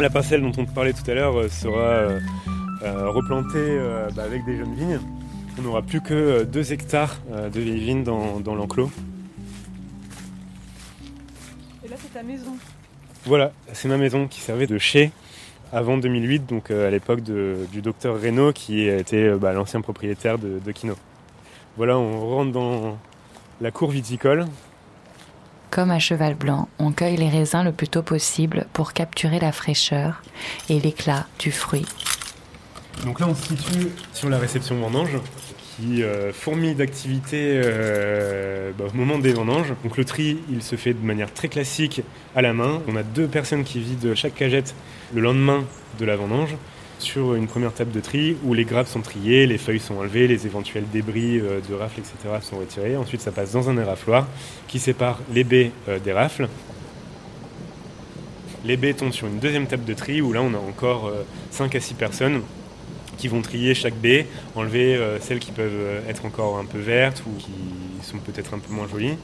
La 0.00 0.10
parcelle 0.10 0.42
dont 0.42 0.52
on 0.56 0.64
parlait 0.64 0.92
tout 0.92 1.10
à 1.10 1.14
l'heure 1.14 1.36
euh, 1.36 1.48
sera 1.48 2.06
replantée 3.10 3.76
bah, 4.14 4.22
avec 4.22 4.44
des 4.44 4.56
jeunes 4.56 4.74
vignes 4.76 5.00
on 5.58 5.62
n'aura 5.62 5.82
plus 5.82 6.00
que 6.00 6.44
2 6.44 6.58
euh, 6.58 6.72
hectares 6.72 7.16
euh, 7.32 7.50
de 7.50 7.60
vieilles 7.60 7.80
vignes 7.80 8.04
dans, 8.04 8.54
l'enclos. 8.54 8.90
Et 11.84 11.88
là, 11.88 11.96
c'est 12.00 12.12
ta 12.12 12.22
maison 12.22 12.56
Voilà, 13.24 13.52
c'est 13.72 13.88
ma 13.88 13.96
maison 13.96 14.28
qui 14.28 14.40
servait 14.40 14.66
de 14.66 14.78
chai 14.78 15.10
avant 15.72 15.98
2008, 15.98 16.46
donc 16.46 16.70
euh, 16.70 16.86
à 16.86 16.90
l'époque 16.90 17.20
du 17.22 17.82
docteur 17.82 18.20
Reynaud 18.20 18.52
qui 18.52 18.88
était 18.88 19.30
bah, 19.34 19.52
l'ancien 19.52 19.80
propriétaire 19.80 20.38
de, 20.38 20.72
Kino. 20.72 20.94
Voilà, 21.76 21.98
on 21.98 22.28
rentre 22.28 22.52
dans 22.52 22.98
la 23.60 23.70
cour 23.70 23.90
viticole. 23.90 24.46
Comme 25.70 25.90
à 25.90 25.98
Cheval 25.98 26.34
Blanc, 26.34 26.68
on 26.78 26.92
cueille 26.92 27.16
les 27.16 27.28
raisins 27.28 27.62
le 27.62 27.72
plus 27.72 27.88
tôt 27.88 28.02
possible 28.02 28.66
pour 28.72 28.94
capturer 28.94 29.38
la 29.38 29.52
fraîcheur 29.52 30.22
et 30.70 30.80
l'éclat 30.80 31.26
du 31.38 31.52
fruit. 31.52 31.86
Donc 33.04 33.20
là, 33.20 33.28
on 33.28 33.34
se 33.34 33.48
situe 33.48 33.88
sur 34.12 34.28
la 34.28 34.38
réception 34.38 34.76
vendange 34.80 35.18
qui 35.78 36.02
euh, 36.02 36.32
fourmille 36.32 36.74
d'activités 36.74 37.60
euh, 37.64 38.72
bah, 38.76 38.86
au 38.92 38.96
moment 38.96 39.18
des 39.18 39.32
vendanges. 39.32 39.72
Donc 39.84 39.96
le 39.96 40.04
tri, 40.04 40.38
il 40.50 40.62
se 40.62 40.76
fait 40.76 40.92
de 40.92 41.04
manière 41.04 41.32
très 41.32 41.48
classique 41.48 42.02
à 42.34 42.42
la 42.42 42.52
main. 42.52 42.82
On 42.88 42.96
a 42.96 43.02
deux 43.02 43.26
personnes 43.26 43.64
qui 43.64 43.80
vident 43.80 44.14
chaque 44.14 44.34
cagette 44.34 44.74
le 45.14 45.20
lendemain 45.20 45.64
de 45.98 46.04
la 46.04 46.16
vendange 46.16 46.56
sur 46.98 47.34
une 47.34 47.46
première 47.46 47.72
table 47.72 47.92
de 47.92 48.00
tri 48.00 48.36
où 48.42 48.54
les 48.54 48.64
grappes 48.64 48.88
sont 48.88 49.02
triées, 49.02 49.46
les 49.46 49.58
feuilles 49.58 49.78
sont 49.78 49.94
enlevées, 49.98 50.26
les 50.26 50.46
éventuels 50.46 50.88
débris 50.92 51.38
euh, 51.38 51.60
de 51.68 51.74
rafles, 51.74 52.00
etc. 52.00 52.34
sont 52.42 52.58
retirés. 52.58 52.96
Ensuite, 52.96 53.20
ça 53.20 53.30
passe 53.30 53.52
dans 53.52 53.70
un 53.70 53.76
érafloir 53.76 54.26
qui 54.66 54.80
sépare 54.80 55.20
les 55.32 55.44
baies 55.44 55.70
des 56.02 56.12
rafles. 56.12 56.48
Les 58.64 58.76
baies 58.76 58.94
tombent 58.94 59.12
sur 59.12 59.28
une 59.28 59.38
deuxième 59.38 59.66
table 59.66 59.84
de 59.84 59.94
tri 59.94 60.20
où 60.20 60.32
là, 60.32 60.42
on 60.42 60.52
a 60.52 60.58
encore 60.58 61.12
5 61.52 61.76
à 61.76 61.80
6 61.80 61.94
personnes 61.94 62.42
qui 63.18 63.28
vont 63.28 63.42
trier 63.42 63.74
chaque 63.74 63.96
baie, 63.96 64.26
enlever 64.54 64.96
euh, 64.96 65.20
celles 65.20 65.40
qui 65.40 65.52
peuvent 65.52 66.02
être 66.08 66.24
encore 66.24 66.58
un 66.58 66.64
peu 66.64 66.78
vertes 66.78 67.22
ou 67.26 67.36
qui 67.38 67.50
sont 68.02 68.18
peut-être 68.18 68.54
un 68.54 68.58
peu 68.58 68.72
moins 68.72 68.88
jolies. 68.88 69.16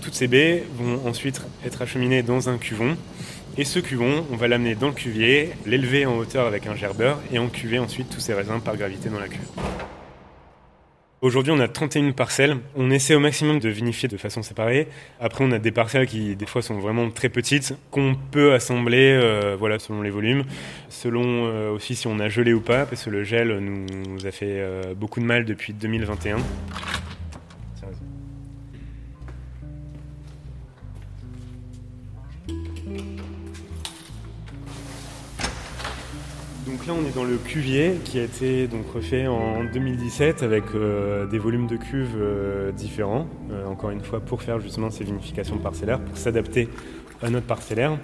Toutes 0.00 0.14
ces 0.14 0.28
baies 0.28 0.64
vont 0.76 1.06
ensuite 1.08 1.40
être 1.64 1.82
acheminées 1.82 2.22
dans 2.22 2.48
un 2.48 2.58
cuvon 2.58 2.96
et 3.56 3.64
ce 3.64 3.80
cuvon, 3.80 4.24
on 4.30 4.36
va 4.36 4.46
l'amener 4.46 4.76
dans 4.76 4.86
le 4.86 4.92
cuvier, 4.92 5.50
l'élever 5.66 6.06
en 6.06 6.16
hauteur 6.16 6.46
avec 6.46 6.68
un 6.68 6.76
gerbeur 6.76 7.18
et 7.32 7.40
en 7.40 7.48
cuver 7.48 7.80
ensuite 7.80 8.08
tous 8.08 8.20
ces 8.20 8.32
raisins 8.32 8.60
par 8.64 8.76
gravité 8.76 9.08
dans 9.08 9.18
la 9.18 9.26
cuve. 9.26 9.48
Aujourd'hui, 11.20 11.52
on 11.52 11.58
a 11.58 11.66
31 11.66 12.12
parcelles. 12.12 12.58
On 12.76 12.92
essaie 12.92 13.16
au 13.16 13.18
maximum 13.18 13.58
de 13.58 13.68
vinifier 13.68 14.08
de 14.08 14.16
façon 14.16 14.44
séparée. 14.44 14.86
Après, 15.18 15.42
on 15.42 15.50
a 15.50 15.58
des 15.58 15.72
parcelles 15.72 16.06
qui, 16.06 16.36
des 16.36 16.46
fois, 16.46 16.62
sont 16.62 16.78
vraiment 16.78 17.10
très 17.10 17.28
petites, 17.28 17.74
qu'on 17.90 18.14
peut 18.30 18.54
assembler 18.54 19.18
euh, 19.20 19.56
voilà, 19.58 19.80
selon 19.80 20.02
les 20.02 20.10
volumes, 20.10 20.44
selon 20.88 21.48
euh, 21.48 21.72
aussi 21.72 21.96
si 21.96 22.06
on 22.06 22.20
a 22.20 22.28
gelé 22.28 22.52
ou 22.52 22.60
pas, 22.60 22.86
parce 22.86 23.02
que 23.02 23.10
le 23.10 23.24
gel 23.24 23.58
nous, 23.58 24.24
a 24.24 24.30
fait 24.30 24.60
euh, 24.60 24.94
beaucoup 24.94 25.18
de 25.18 25.24
mal 25.24 25.44
depuis 25.44 25.72
2021. 25.72 26.36
Dans 37.14 37.24
le 37.24 37.36
cuvier 37.36 37.94
qui 38.04 38.18
a 38.18 38.24
été 38.24 38.66
donc 38.66 38.90
refait 38.92 39.26
en 39.26 39.64
2017 39.64 40.42
avec 40.42 40.64
euh, 40.74 41.26
des 41.26 41.38
volumes 41.38 41.66
de 41.66 41.76
cuves 41.76 42.16
euh, 42.16 42.72
différents, 42.72 43.26
euh, 43.50 43.66
encore 43.66 43.90
une 43.90 44.00
fois 44.00 44.20
pour 44.20 44.42
faire 44.42 44.60
justement 44.60 44.90
ces 44.90 45.04
vinifications 45.04 45.58
parcellaires, 45.58 46.00
pour 46.00 46.16
s'adapter 46.16 46.68
à 47.22 47.30
notre 47.30 47.46
parcellaire. 47.46 47.98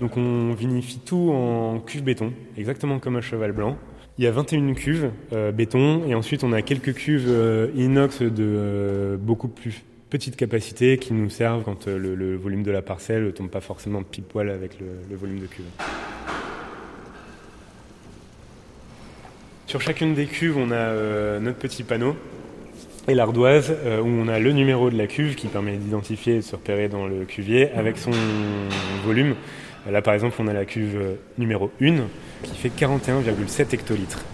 Donc 0.00 0.16
on 0.16 0.52
vinifie 0.52 0.98
tout 0.98 1.30
en 1.32 1.80
cuve 1.80 2.02
béton, 2.02 2.32
exactement 2.56 2.98
comme 2.98 3.16
un 3.16 3.20
cheval 3.20 3.52
blanc. 3.52 3.76
Il 4.18 4.24
y 4.24 4.26
a 4.26 4.30
21 4.30 4.74
cuves 4.74 5.10
béton 5.52 6.04
et 6.06 6.14
ensuite 6.14 6.44
on 6.44 6.52
a 6.52 6.62
quelques 6.62 6.94
cuves 6.94 7.28
inox 7.74 8.22
de 8.22 9.18
beaucoup 9.20 9.48
plus 9.48 9.82
petite 10.08 10.36
capacité 10.36 10.98
qui 10.98 11.14
nous 11.14 11.30
servent 11.30 11.64
quand 11.64 11.86
le, 11.86 12.36
volume 12.36 12.62
de 12.62 12.70
la 12.70 12.82
parcelle 12.82 13.24
ne 13.24 13.30
tombe 13.30 13.50
pas 13.50 13.60
forcément 13.60 14.02
pile 14.04 14.24
poil 14.24 14.50
avec 14.50 14.78
le 14.80 15.16
volume 15.16 15.40
de 15.40 15.46
cuve. 15.46 15.64
Sur 19.74 19.80
chacune 19.80 20.14
des 20.14 20.26
cuves, 20.26 20.56
on 20.56 20.70
a 20.70 20.76
euh, 20.76 21.40
notre 21.40 21.58
petit 21.58 21.82
panneau 21.82 22.14
et 23.08 23.14
l'ardoise 23.16 23.74
euh, 23.84 24.00
où 24.00 24.06
on 24.06 24.28
a 24.28 24.38
le 24.38 24.52
numéro 24.52 24.88
de 24.88 24.96
la 24.96 25.08
cuve 25.08 25.34
qui 25.34 25.48
permet 25.48 25.76
d'identifier 25.78 26.34
et 26.34 26.36
de 26.36 26.42
se 26.42 26.54
repérer 26.54 26.88
dans 26.88 27.08
le 27.08 27.24
cuvier 27.24 27.72
avec 27.72 27.98
son 27.98 28.12
volume. 29.04 29.34
Là, 29.90 30.00
par 30.00 30.14
exemple, 30.14 30.36
on 30.38 30.46
a 30.46 30.52
la 30.52 30.64
cuve 30.64 30.94
euh, 30.94 31.14
numéro 31.38 31.72
1 31.82 31.96
qui 32.44 32.56
fait 32.56 32.68
41,7 32.68 33.74
hectolitres. 33.74 34.24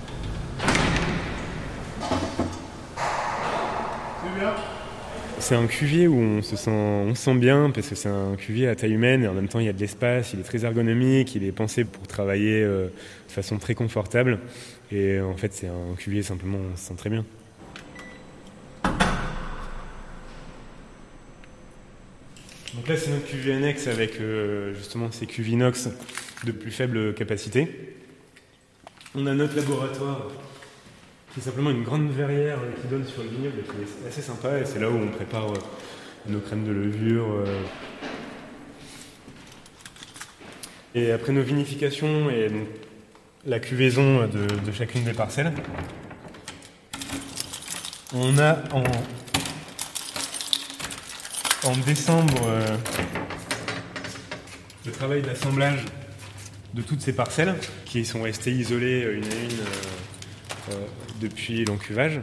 C'est 5.38 5.54
un 5.54 5.66
cuvier 5.66 6.06
où 6.06 6.18
on 6.18 6.42
se 6.42 6.54
sent, 6.54 6.70
on 6.70 7.14
sent 7.14 7.34
bien 7.36 7.70
parce 7.74 7.88
que 7.88 7.94
c'est 7.94 8.10
un 8.10 8.36
cuvier 8.36 8.68
à 8.68 8.76
taille 8.76 8.92
humaine 8.92 9.24
et 9.24 9.26
en 9.26 9.32
même 9.32 9.48
temps 9.48 9.58
il 9.58 9.64
y 9.64 9.70
a 9.70 9.72
de 9.72 9.80
l'espace, 9.80 10.34
il 10.34 10.40
est 10.40 10.44
très 10.44 10.66
ergonomique, 10.66 11.34
il 11.34 11.44
est 11.44 11.52
pensé 11.52 11.84
pour 11.84 12.06
travailler 12.06 12.62
de 12.62 12.90
façon 13.26 13.56
très 13.56 13.74
confortable. 13.74 14.38
Et 14.92 15.20
en 15.20 15.36
fait, 15.36 15.52
c'est 15.52 15.68
un 15.68 15.94
cuvier 15.96 16.22
simplement, 16.22 16.58
on 16.58 16.76
se 16.76 16.82
sent 16.82 16.94
très 16.96 17.10
bien. 17.10 17.24
Donc 22.74 22.88
là, 22.88 22.96
c'est 22.96 23.10
notre 23.10 23.26
cuvier 23.26 23.54
annexe 23.54 23.86
avec 23.86 24.20
euh, 24.20 24.74
justement 24.74 25.10
ces 25.12 25.26
cuves 25.26 25.48
inox 25.48 25.88
de 26.44 26.52
plus 26.52 26.70
faible 26.70 27.14
capacité. 27.14 27.96
On 29.14 29.26
a 29.26 29.34
notre 29.34 29.56
laboratoire 29.56 30.28
qui 31.32 31.40
est 31.40 31.42
simplement 31.42 31.70
une 31.70 31.84
grande 31.84 32.10
verrière 32.10 32.58
qui 32.80 32.88
donne 32.88 33.06
sur 33.06 33.22
le 33.22 33.28
vignoble 33.28 33.58
et 33.60 33.62
qui 33.62 34.04
est 34.04 34.08
assez 34.08 34.22
sympa. 34.22 34.58
Et 34.58 34.64
c'est 34.64 34.80
là 34.80 34.90
où 34.90 34.94
on 34.94 35.08
prépare 35.08 35.52
euh, 35.52 35.58
nos 36.26 36.40
crèmes 36.40 36.64
de 36.64 36.72
levure. 36.72 37.26
Euh. 37.30 37.62
Et 40.94 41.12
après 41.12 41.32
nos 41.32 41.42
vinifications 41.42 42.30
et 42.30 42.48
donc 42.48 42.66
la 43.46 43.58
cuvaison 43.58 44.26
de, 44.26 44.72
chacune 44.72 45.04
des 45.04 45.12
parcelles. 45.12 45.52
On 48.14 48.38
a 48.38 48.58
en, 48.72 48.82
décembre 51.86 52.34
euh, 52.46 52.76
le 54.84 54.92
travail 54.92 55.22
d'assemblage 55.22 55.84
de 56.74 56.82
toutes 56.82 57.00
ces 57.00 57.12
parcelles 57.12 57.54
qui 57.84 58.04
sont 58.04 58.22
restées 58.22 58.52
isolées 58.52 59.02
une 59.02 59.24
à 59.24 59.36
une 59.36 59.52
euh, 59.52 60.72
euh, 60.72 60.86
depuis 61.20 61.64
l'encuvage. 61.64 62.20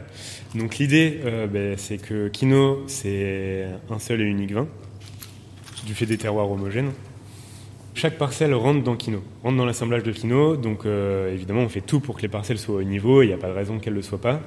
Donc 0.54 0.76
l'idée, 0.78 1.20
ben, 1.50 1.76
c'est 1.76 1.98
que 1.98 2.28
Kino, 2.28 2.84
c'est 2.86 3.66
un 3.90 3.98
seul 3.98 4.20
et 4.20 4.24
unique 4.24 4.52
vin, 4.52 4.68
du 5.86 5.94
fait 5.94 6.06
des 6.06 6.18
terroirs 6.18 6.50
homogènes. 6.50 6.92
Chaque 7.98 8.16
parcelle 8.16 8.54
rentre 8.54 8.84
dans 8.84 8.94
Kino, 8.94 9.24
rentre 9.42 9.56
dans 9.56 9.66
l'assemblage 9.66 10.04
de 10.04 10.12
Kino. 10.12 10.54
Donc 10.54 10.86
euh, 10.86 11.34
évidemment, 11.34 11.62
on 11.62 11.68
fait 11.68 11.80
tout 11.80 11.98
pour 11.98 12.16
que 12.16 12.22
les 12.22 12.28
parcelles 12.28 12.60
soient 12.60 12.76
au 12.76 12.82
niveau. 12.84 13.22
Il 13.22 13.26
n'y 13.26 13.32
a 13.32 13.36
pas 13.36 13.48
de 13.48 13.52
raison 13.52 13.80
qu'elles 13.80 13.94
ne 13.94 13.98
le 13.98 14.04
soient 14.04 14.20
pas. 14.20 14.38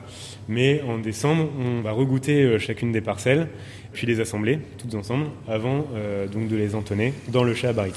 Mais 0.48 0.82
en 0.88 0.98
décembre, 0.98 1.50
on 1.60 1.82
va 1.82 1.92
regoûter 1.92 2.44
euh, 2.44 2.60
chacune 2.60 2.94
des 2.94 3.02
parcelles, 3.02 3.50
puis 3.92 4.08
les 4.08 4.22
assembler 4.22 4.60
toutes 4.78 4.96
ensemble, 4.96 5.26
avant 5.50 5.86
euh, 5.96 6.28
donc 6.28 6.48
de 6.48 6.56
les 6.56 6.76
entonner 6.76 7.14
dans 7.28 7.44
le 7.44 7.54
chat 7.54 7.68
à 7.68 7.74
barrique. 7.74 7.96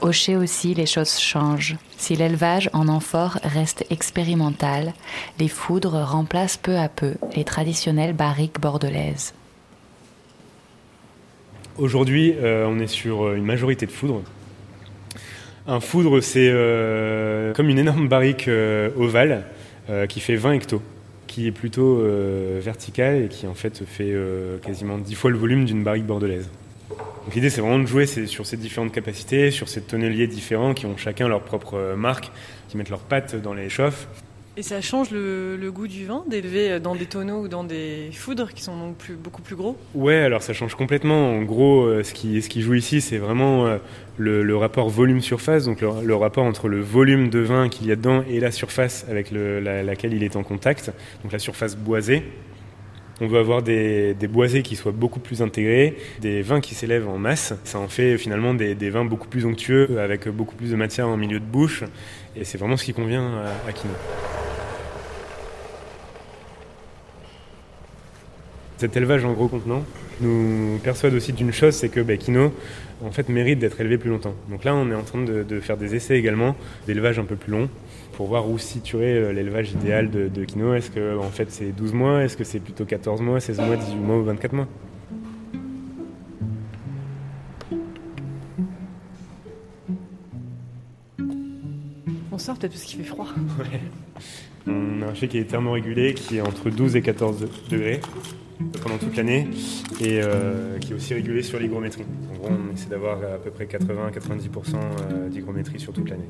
Au 0.00 0.12
chai 0.12 0.36
aussi, 0.36 0.74
les 0.74 0.86
choses 0.86 1.18
changent. 1.18 1.74
Si 1.96 2.14
l'élevage 2.14 2.70
en 2.72 2.86
amphore 2.86 3.40
reste 3.42 3.84
expérimental, 3.90 4.94
les 5.40 5.48
foudres 5.48 6.04
remplacent 6.04 6.56
peu 6.56 6.76
à 6.76 6.88
peu 6.88 7.14
les 7.34 7.42
traditionnelles 7.42 8.12
barriques 8.14 8.60
bordelaises. 8.60 9.34
Aujourd'hui, 11.78 12.34
euh, 12.40 12.66
on 12.66 12.78
est 12.78 12.86
sur 12.86 13.26
euh, 13.26 13.34
une 13.34 13.44
majorité 13.44 13.84
de 13.84 13.90
foudre. 13.90 14.22
Un 15.66 15.80
foudre, 15.80 16.20
c'est 16.20 16.48
euh, 16.50 17.52
comme 17.52 17.68
une 17.68 17.78
énorme 17.78 18.08
barrique 18.08 18.48
ovale 18.96 19.44
qui 20.08 20.18
fait 20.18 20.34
20 20.34 20.54
hectos, 20.54 20.82
qui 21.28 21.46
est 21.46 21.52
plutôt 21.52 22.02
verticale 22.60 23.22
et 23.22 23.28
qui 23.28 23.46
en 23.46 23.54
fait 23.54 23.84
fait 23.84 24.12
quasiment 24.64 24.98
10 24.98 25.14
fois 25.14 25.30
le 25.30 25.36
volume 25.36 25.64
d'une 25.64 25.84
barrique 25.84 26.06
bordelaise. 26.06 26.48
l'idée, 27.32 27.50
c'est 27.50 27.60
vraiment 27.60 27.78
de 27.78 27.86
jouer 27.86 28.06
sur 28.06 28.46
ces 28.46 28.56
différentes 28.56 28.92
capacités, 28.92 29.52
sur 29.52 29.68
ces 29.68 29.82
tonneliers 29.82 30.26
différents 30.26 30.74
qui 30.74 30.86
ont 30.86 30.96
chacun 30.96 31.28
leur 31.28 31.42
propre 31.42 31.94
marque, 31.96 32.32
qui 32.68 32.76
mettent 32.76 32.90
leurs 32.90 32.98
pattes 33.04 33.36
dans 33.36 33.54
les 33.54 33.68
chauffes 33.68 34.08
et 34.56 34.62
ça 34.62 34.80
change 34.80 35.10
le, 35.10 35.70
goût 35.70 35.86
du 35.86 36.06
vin 36.06 36.24
d'élever 36.28 36.80
dans 36.80 36.94
des 36.94 37.06
tonneaux 37.06 37.42
ou 37.42 37.48
dans 37.48 37.64
des 37.64 38.10
foudres 38.12 38.52
qui 38.54 38.62
sont 38.62 38.76
donc 38.76 38.96
beaucoup 39.22 39.42
plus 39.42 39.56
gros? 39.56 39.76
Ouais, 39.94 40.16
alors 40.16 40.42
ça 40.42 40.54
change 40.54 40.74
complètement. 40.74 41.32
En 41.32 41.42
gros, 41.42 41.84
euh, 41.84 42.02
ce 42.02 42.14
qui, 42.14 42.62
joue 42.62 42.74
ici, 42.74 43.00
c'est 43.00 43.18
vraiment 43.18 43.66
euh, 43.66 43.78
le, 44.16 44.56
rapport 44.56 44.88
volume-surface, 44.88 45.66
donc 45.66 45.82
le, 45.82 46.14
rapport 46.14 46.44
entre 46.44 46.68
le 46.68 46.80
volume 46.80 47.28
de 47.28 47.40
vin 47.40 47.68
qu'il 47.68 47.86
y 47.86 47.92
a 47.92 47.96
dedans 47.96 48.24
et 48.30 48.40
la 48.40 48.50
surface 48.50 49.04
avec 49.10 49.30
laquelle 49.30 50.14
il 50.14 50.22
est 50.22 50.36
en 50.36 50.42
contact, 50.42 50.92
donc 51.22 51.32
la 51.32 51.38
surface 51.38 51.76
boisée. 51.76 52.22
On 53.20 53.28
veut 53.28 53.38
avoir 53.38 53.62
des, 53.62 54.14
boisés 54.28 54.62
qui 54.62 54.76
soient 54.76 54.92
beaucoup 54.92 55.20
plus 55.20 55.40
intégrés, 55.40 55.96
des 56.20 56.42
vins 56.42 56.60
qui 56.60 56.74
s'élèvent 56.74 57.08
en 57.08 57.16
masse. 57.18 57.54
Ça 57.64 57.78
en 57.78 57.88
fait 57.88 58.18
finalement 58.18 58.52
des, 58.54 58.90
vins 58.90 59.04
beaucoup 59.04 59.28
plus 59.28 59.46
onctueux, 59.46 59.98
avec 59.98 60.28
beaucoup 60.28 60.54
plus 60.54 60.70
de 60.70 60.76
matière 60.76 61.08
en 61.08 61.16
milieu 61.16 61.40
de 61.40 61.44
bouche. 61.44 61.84
Et 62.36 62.44
c'est 62.44 62.58
vraiment 62.58 62.76
ce 62.76 62.84
qui 62.84 62.92
convient 62.92 63.26
à, 63.38 63.68
à 63.68 63.72
Kino. 63.72 63.94
Cet 68.78 68.94
élevage 68.94 69.24
en 69.24 69.32
gros 69.32 69.48
contenant 69.48 69.82
nous 70.20 70.78
persuade 70.82 71.14
aussi 71.14 71.32
d'une 71.32 71.52
chose, 71.52 71.74
c'est 71.74 71.88
que 71.88 72.00
bah, 72.00 72.16
Kino 72.18 72.52
en 73.02 73.10
fait 73.10 73.28
mérite 73.30 73.58
d'être 73.58 73.80
élevé 73.80 73.96
plus 73.96 74.10
longtemps. 74.10 74.34
Donc 74.50 74.64
là, 74.64 74.74
on 74.74 74.90
est 74.90 74.94
en 74.94 75.02
train 75.02 75.22
de, 75.22 75.60
faire 75.60 75.78
des 75.78 75.94
essais 75.94 76.18
également 76.18 76.54
d'élevage 76.86 77.18
un 77.18 77.24
peu 77.24 77.36
plus 77.36 77.52
long 77.52 77.70
pour 78.12 78.26
voir 78.26 78.48
où 78.48 78.58
situer 78.58 79.14
euh, 79.14 79.32
l'élevage 79.32 79.72
idéal 79.72 80.10
de, 80.10 80.28
de 80.28 80.44
Kino. 80.44 80.74
Est-ce 80.74 80.90
que 80.90 81.18
en 81.18 81.30
fait 81.30 81.50
c'est 81.50 81.72
12 81.72 81.94
mois? 81.94 82.22
Est-ce 82.22 82.36
que 82.36 82.44
c'est 82.44 82.60
plutôt 82.60 82.84
14 82.84 83.22
mois, 83.22 83.40
16 83.40 83.60
mois, 83.60 83.76
18 83.76 83.96
mois 83.96 84.18
ou 84.18 84.24
24 84.24 84.52
mois? 84.52 84.68
On 92.30 92.38
sort 92.38 92.58
peut-être 92.58 92.72
parce 92.72 92.84
qu'il 92.84 92.98
fait 92.98 93.08
froid. 93.08 93.28
On 94.66 95.00
a 95.00 95.06
un 95.06 95.14
chat 95.14 95.28
qui 95.28 95.38
est 95.38 95.44
thermorégulé, 95.44 96.12
qui 96.12 96.36
est 96.36 96.40
entre 96.42 96.68
12 96.68 96.96
et 96.96 97.02
14 97.02 97.46
degrés 97.70 98.00
pendant 98.82 98.98
toute 98.98 99.16
l'année 99.16 99.48
et 100.00 100.20
euh, 100.22 100.78
qui 100.78 100.92
est 100.92 100.94
aussi 100.94 101.14
régulé 101.14 101.42
sur 101.42 101.58
l'hygrométrie. 101.58 102.04
En 102.32 102.38
gros, 102.38 102.48
on 102.50 102.74
essaie 102.74 102.88
d'avoir 102.88 103.18
à 103.18 103.38
peu 103.38 103.50
près 103.50 103.66
80-90% 103.66 104.74
euh, 104.74 105.28
d'hygrométrie 105.28 105.80
sur 105.80 105.92
toute 105.92 106.08
l'année. 106.08 106.28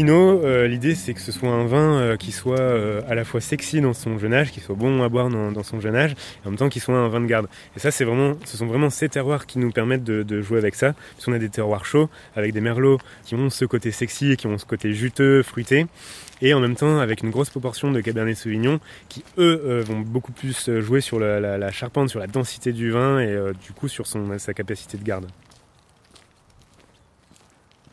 Euh, 0.00 0.66
l'idée 0.66 0.94
c'est 0.94 1.14
que 1.14 1.20
ce 1.20 1.32
soit 1.32 1.48
un 1.48 1.64
vin 1.66 1.98
euh, 1.98 2.16
qui 2.16 2.32
soit 2.32 2.60
euh, 2.60 3.00
à 3.08 3.14
la 3.14 3.24
fois 3.24 3.40
sexy 3.40 3.80
dans 3.80 3.94
son 3.94 4.18
jeune 4.18 4.34
âge, 4.34 4.50
qui 4.50 4.60
soit 4.60 4.74
bon 4.74 5.02
à 5.02 5.08
boire 5.08 5.30
dans, 5.30 5.62
son 5.62 5.80
jeune 5.80 5.96
âge, 5.96 6.12
et 6.12 6.46
en 6.46 6.50
même 6.50 6.58
temps 6.58 6.68
qu'il 6.68 6.82
soit 6.82 6.96
un 6.96 7.08
vin 7.08 7.20
de 7.20 7.26
garde. 7.26 7.46
Et 7.76 7.80
ça, 7.80 7.90
c'est 7.90 8.04
vraiment, 8.04 8.34
ce 8.44 8.56
sont 8.56 8.66
vraiment 8.66 8.90
ces 8.90 9.08
terroirs 9.08 9.46
qui 9.46 9.58
nous 9.58 9.70
permettent 9.70 10.04
de, 10.04 10.42
jouer 10.42 10.58
avec 10.58 10.74
ça. 10.74 10.92
Parce 11.14 11.24
qu'on 11.24 11.32
a 11.32 11.38
des 11.38 11.48
terroirs 11.48 11.86
chauds 11.86 12.10
avec 12.34 12.52
des 12.52 12.60
merlots 12.60 12.98
qui 13.24 13.34
ont 13.34 13.48
ce 13.48 13.64
côté 13.64 13.90
sexy 13.90 14.36
qui 14.36 14.46
ont 14.46 14.58
ce 14.58 14.66
côté 14.66 14.92
juteux, 14.92 15.42
fruité, 15.42 15.86
et 16.42 16.52
en 16.52 16.60
même 16.60 16.76
temps 16.76 16.98
avec 16.98 17.22
une 17.22 17.30
grosse 17.30 17.50
proportion 17.50 17.90
de 17.90 18.00
Cabernet 18.00 18.36
Sauvignon 18.36 18.80
qui 19.08 19.24
eux 19.38 19.82
vont 19.86 20.00
beaucoup 20.00 20.32
plus 20.32 20.70
jouer 20.80 21.00
sur 21.00 21.18
la, 21.18 21.72
charpente, 21.72 22.10
sur 22.10 22.20
la 22.20 22.26
densité 22.26 22.72
du 22.72 22.90
vin 22.90 23.18
et 23.20 23.34
du 23.64 23.72
coup 23.72 23.88
sur 23.88 24.06
sa 24.06 24.54
capacité 24.54 24.98
de 24.98 25.04
garde. 25.04 25.26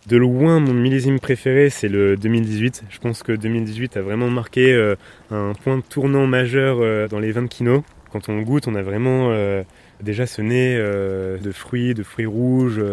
De 0.07 0.17
loin, 0.17 0.60
mon 0.60 0.74
millésime 0.74 1.17
préféré, 1.17 1.69
c'est 1.69 1.88
le 1.88 2.17
2018. 2.17 2.83
Je 2.89 3.00
pense 3.00 3.24
que 3.24 3.31
2018 3.31 3.95
a 3.95 4.01
vraiment 4.01 4.29
marqué 4.29 4.74
euh, 4.74 4.95
un 5.31 5.53
point 5.53 5.77
de 5.77 5.81
tournant 5.81 6.27
majeur 6.27 6.79
euh, 6.81 7.07
dans 7.07 7.19
les 7.19 7.31
vins 7.31 7.43
de 7.43 7.48
Kino. 7.48 7.86
Quand 8.12 8.27
on 8.27 8.41
goûte, 8.41 8.67
on 8.67 8.75
a 8.75 8.81
vraiment 8.81 9.29
euh, 9.31 9.63
déjà 10.01 10.25
ce 10.27 10.41
nez 10.41 10.77
de 10.77 11.51
fruits, 11.51 11.93
de 11.93 12.03
fruits 12.03 12.25
rouges, 12.25 12.83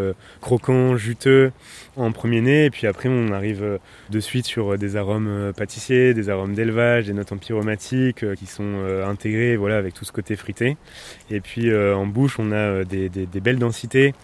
croquants, 0.41 0.97
juteux 0.97 1.51
en 1.97 2.13
premier 2.13 2.41
nez. 2.41 2.67
Et 2.67 2.71
puis 2.71 2.87
après, 2.87 3.09
on 3.09 3.33
arrive 3.33 3.81
de 4.09 4.21
suite 4.21 4.47
sur 4.47 4.79
des 4.79 4.97
arômes 4.97 5.53
pâtissiers, 5.55 6.15
des 6.15 6.31
arômes 6.31 6.55
d'élevage, 6.55 7.07
des 7.07 7.13
notes 7.13 7.33
empyromatiques 7.33 8.25
qui 8.35 8.47
sont 8.47 8.87
intégrées 9.05 9.57
voilà, 9.57 9.77
avec 9.77 9.93
tout 9.93 10.07
ce 10.07 10.13
côté 10.13 10.37
frité. 10.37 10.79
Et 11.31 11.41
puis 11.41 11.71
en 11.75 12.07
bouche, 12.07 12.39
on 12.39 12.51
a 12.51 12.85
des, 12.85 13.11
des 13.11 13.41
belles 13.41 13.59
densités 13.59 14.15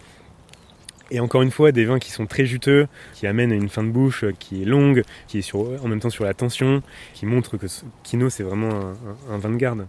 et 1.11 1.19
encore 1.19 1.41
une 1.41 1.51
fois, 1.51 1.71
des 1.71 1.85
vins 1.85 1.99
qui 1.99 2.11
sont 2.11 2.25
très 2.25 2.45
juteux, 2.45 2.87
qui 3.13 3.27
amènent 3.27 3.51
à 3.51 3.55
une 3.55 3.69
fin 3.69 3.83
de 3.83 3.89
bouche 3.89 4.25
qui 4.39 4.61
est 4.61 4.65
longue, 4.65 5.03
qui 5.27 5.39
est 5.39 5.55
en 5.55 5.87
même 5.87 5.99
temps 5.99 6.09
sur 6.09 6.25
la 6.25 6.33
tension, 6.33 6.81
qui 7.13 7.25
montre 7.25 7.57
que 7.57 7.67
Kino 8.03 8.29
c'est 8.29 8.43
vraiment 8.43 8.93
un, 9.29 9.37
vin 9.37 9.49
de 9.49 9.55
garde. 9.55 9.87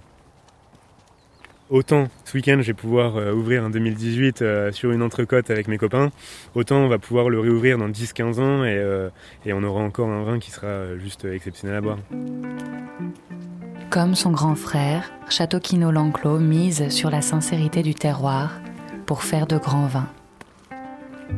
Autant 1.70 2.08
ce 2.24 2.34
week-end 2.34 2.58
je 2.62 2.68
vais 2.68 2.74
pouvoir 2.74 3.16
euh, 3.16 3.32
ouvrir 3.32 3.62
un 3.62 3.68
2018 3.68 4.40
euh, 4.40 4.72
sur 4.72 4.90
une 4.90 5.02
entrecôte 5.02 5.50
avec 5.50 5.68
mes 5.68 5.76
copains, 5.76 6.10
autant 6.54 6.78
on 6.78 6.88
va 6.88 6.98
pouvoir 6.98 7.28
le 7.28 7.38
réouvrir 7.40 7.76
dans 7.76 7.90
10-15 7.90 8.40
ans 8.40 8.64
et, 8.64 8.74
euh, 8.74 9.10
on 9.46 9.62
aura 9.62 9.82
encore 9.82 10.08
un 10.08 10.24
vin 10.24 10.38
qui 10.38 10.50
sera 10.50 10.96
juste 10.96 11.26
exceptionnel 11.26 11.76
à 11.76 11.80
boire. 11.82 11.98
Comme 13.90 14.14
son 14.14 14.30
grand 14.30 14.54
frère, 14.54 15.10
Château 15.28 15.60
Kino 15.60 15.90
L'Enclos 15.90 16.38
mise 16.38 16.88
sur 16.88 17.10
la 17.10 17.20
sincérité 17.20 17.82
du 17.82 17.94
terroir 17.94 18.60
pour 19.04 19.22
faire 19.22 19.46
de 19.46 19.58
grands 19.58 19.86
vins. 19.86 20.08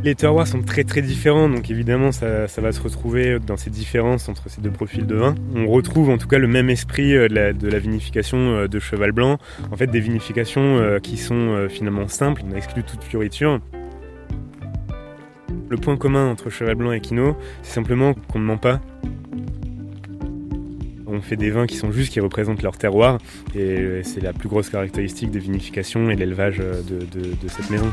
Les 0.02 0.14
terroirs 0.14 0.46
sont 0.46 0.62
très 0.62 0.84
très 0.84 1.02
différents, 1.02 1.48
donc 1.50 1.70
évidemment 1.70 2.10
ça, 2.10 2.46
va 2.46 2.72
se 2.72 2.80
retrouver 2.80 3.38
dans 3.38 3.58
ces 3.58 3.68
différences 3.68 4.30
entre 4.30 4.48
ces 4.48 4.62
deux 4.62 4.70
profils 4.70 5.06
de 5.06 5.14
vin. 5.14 5.34
On 5.54 5.66
retrouve 5.66 6.08
en 6.08 6.16
tout 6.16 6.26
cas 6.26 6.38
le 6.38 6.48
même 6.48 6.70
esprit 6.70 7.14
euh, 7.14 7.28
de 7.52 7.68
la, 7.68 7.78
vinification 7.78 8.38
euh, 8.38 8.66
de 8.66 8.78
cheval 8.78 9.12
blanc, 9.12 9.36
en 9.70 9.76
fait 9.76 9.88
des 9.88 10.00
vinifications 10.00 10.78
euh, 10.78 11.00
qui 11.00 11.18
sont 11.18 11.66
finalement 11.68 12.08
simples, 12.08 12.42
on 12.50 12.56
exclut 12.56 12.82
toute 12.82 13.04
fioriture. 13.04 13.60
Le 15.68 15.76
point 15.76 15.96
commun 15.96 16.30
entre 16.30 16.48
cheval 16.48 16.76
blanc 16.76 16.92
et 16.92 17.00
quino, 17.00 17.36
c'est 17.62 17.74
simplement 17.74 18.14
qu'on 18.14 18.38
ne 18.38 18.44
ment 18.44 18.58
pas. 18.58 18.80
On 21.06 21.20
fait 21.20 21.36
des 21.36 21.50
vins 21.50 21.66
qui 21.66 21.76
sont 21.76 21.92
justes, 21.92 22.12
qui 22.12 22.20
représentent 22.20 22.62
leur 22.62 22.78
terroir, 22.78 23.18
et 23.54 24.00
c'est 24.02 24.22
la 24.22 24.32
plus 24.32 24.48
grosse 24.48 24.70
caractéristique 24.70 25.30
de 25.30 25.38
vinification 25.38 26.08
et 26.08 26.16
l'élevage 26.16 26.58
de 26.58 27.48
cette 27.48 27.68
maison. 27.68 27.90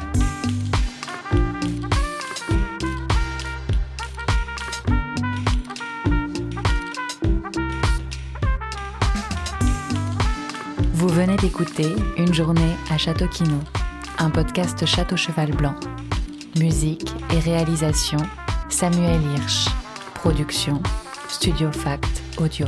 Venez 11.18 11.36
d'écouter 11.38 11.96
Une 12.18 12.32
journée 12.32 12.76
à 12.92 12.98
Château 13.00 13.28
Quino, 13.28 13.58
un 14.20 14.30
podcast 14.30 14.86
Château 14.86 15.18
Cheval 15.18 15.50
Blanc. 15.50 15.74
Musique 16.60 17.12
et 17.34 17.40
réalisation 17.40 18.20
Samuel 18.70 19.20
Hirsch. 19.34 19.66
Production 20.14 20.80
Studio 21.28 21.72
Fact 21.72 22.22
Audio. 22.38 22.68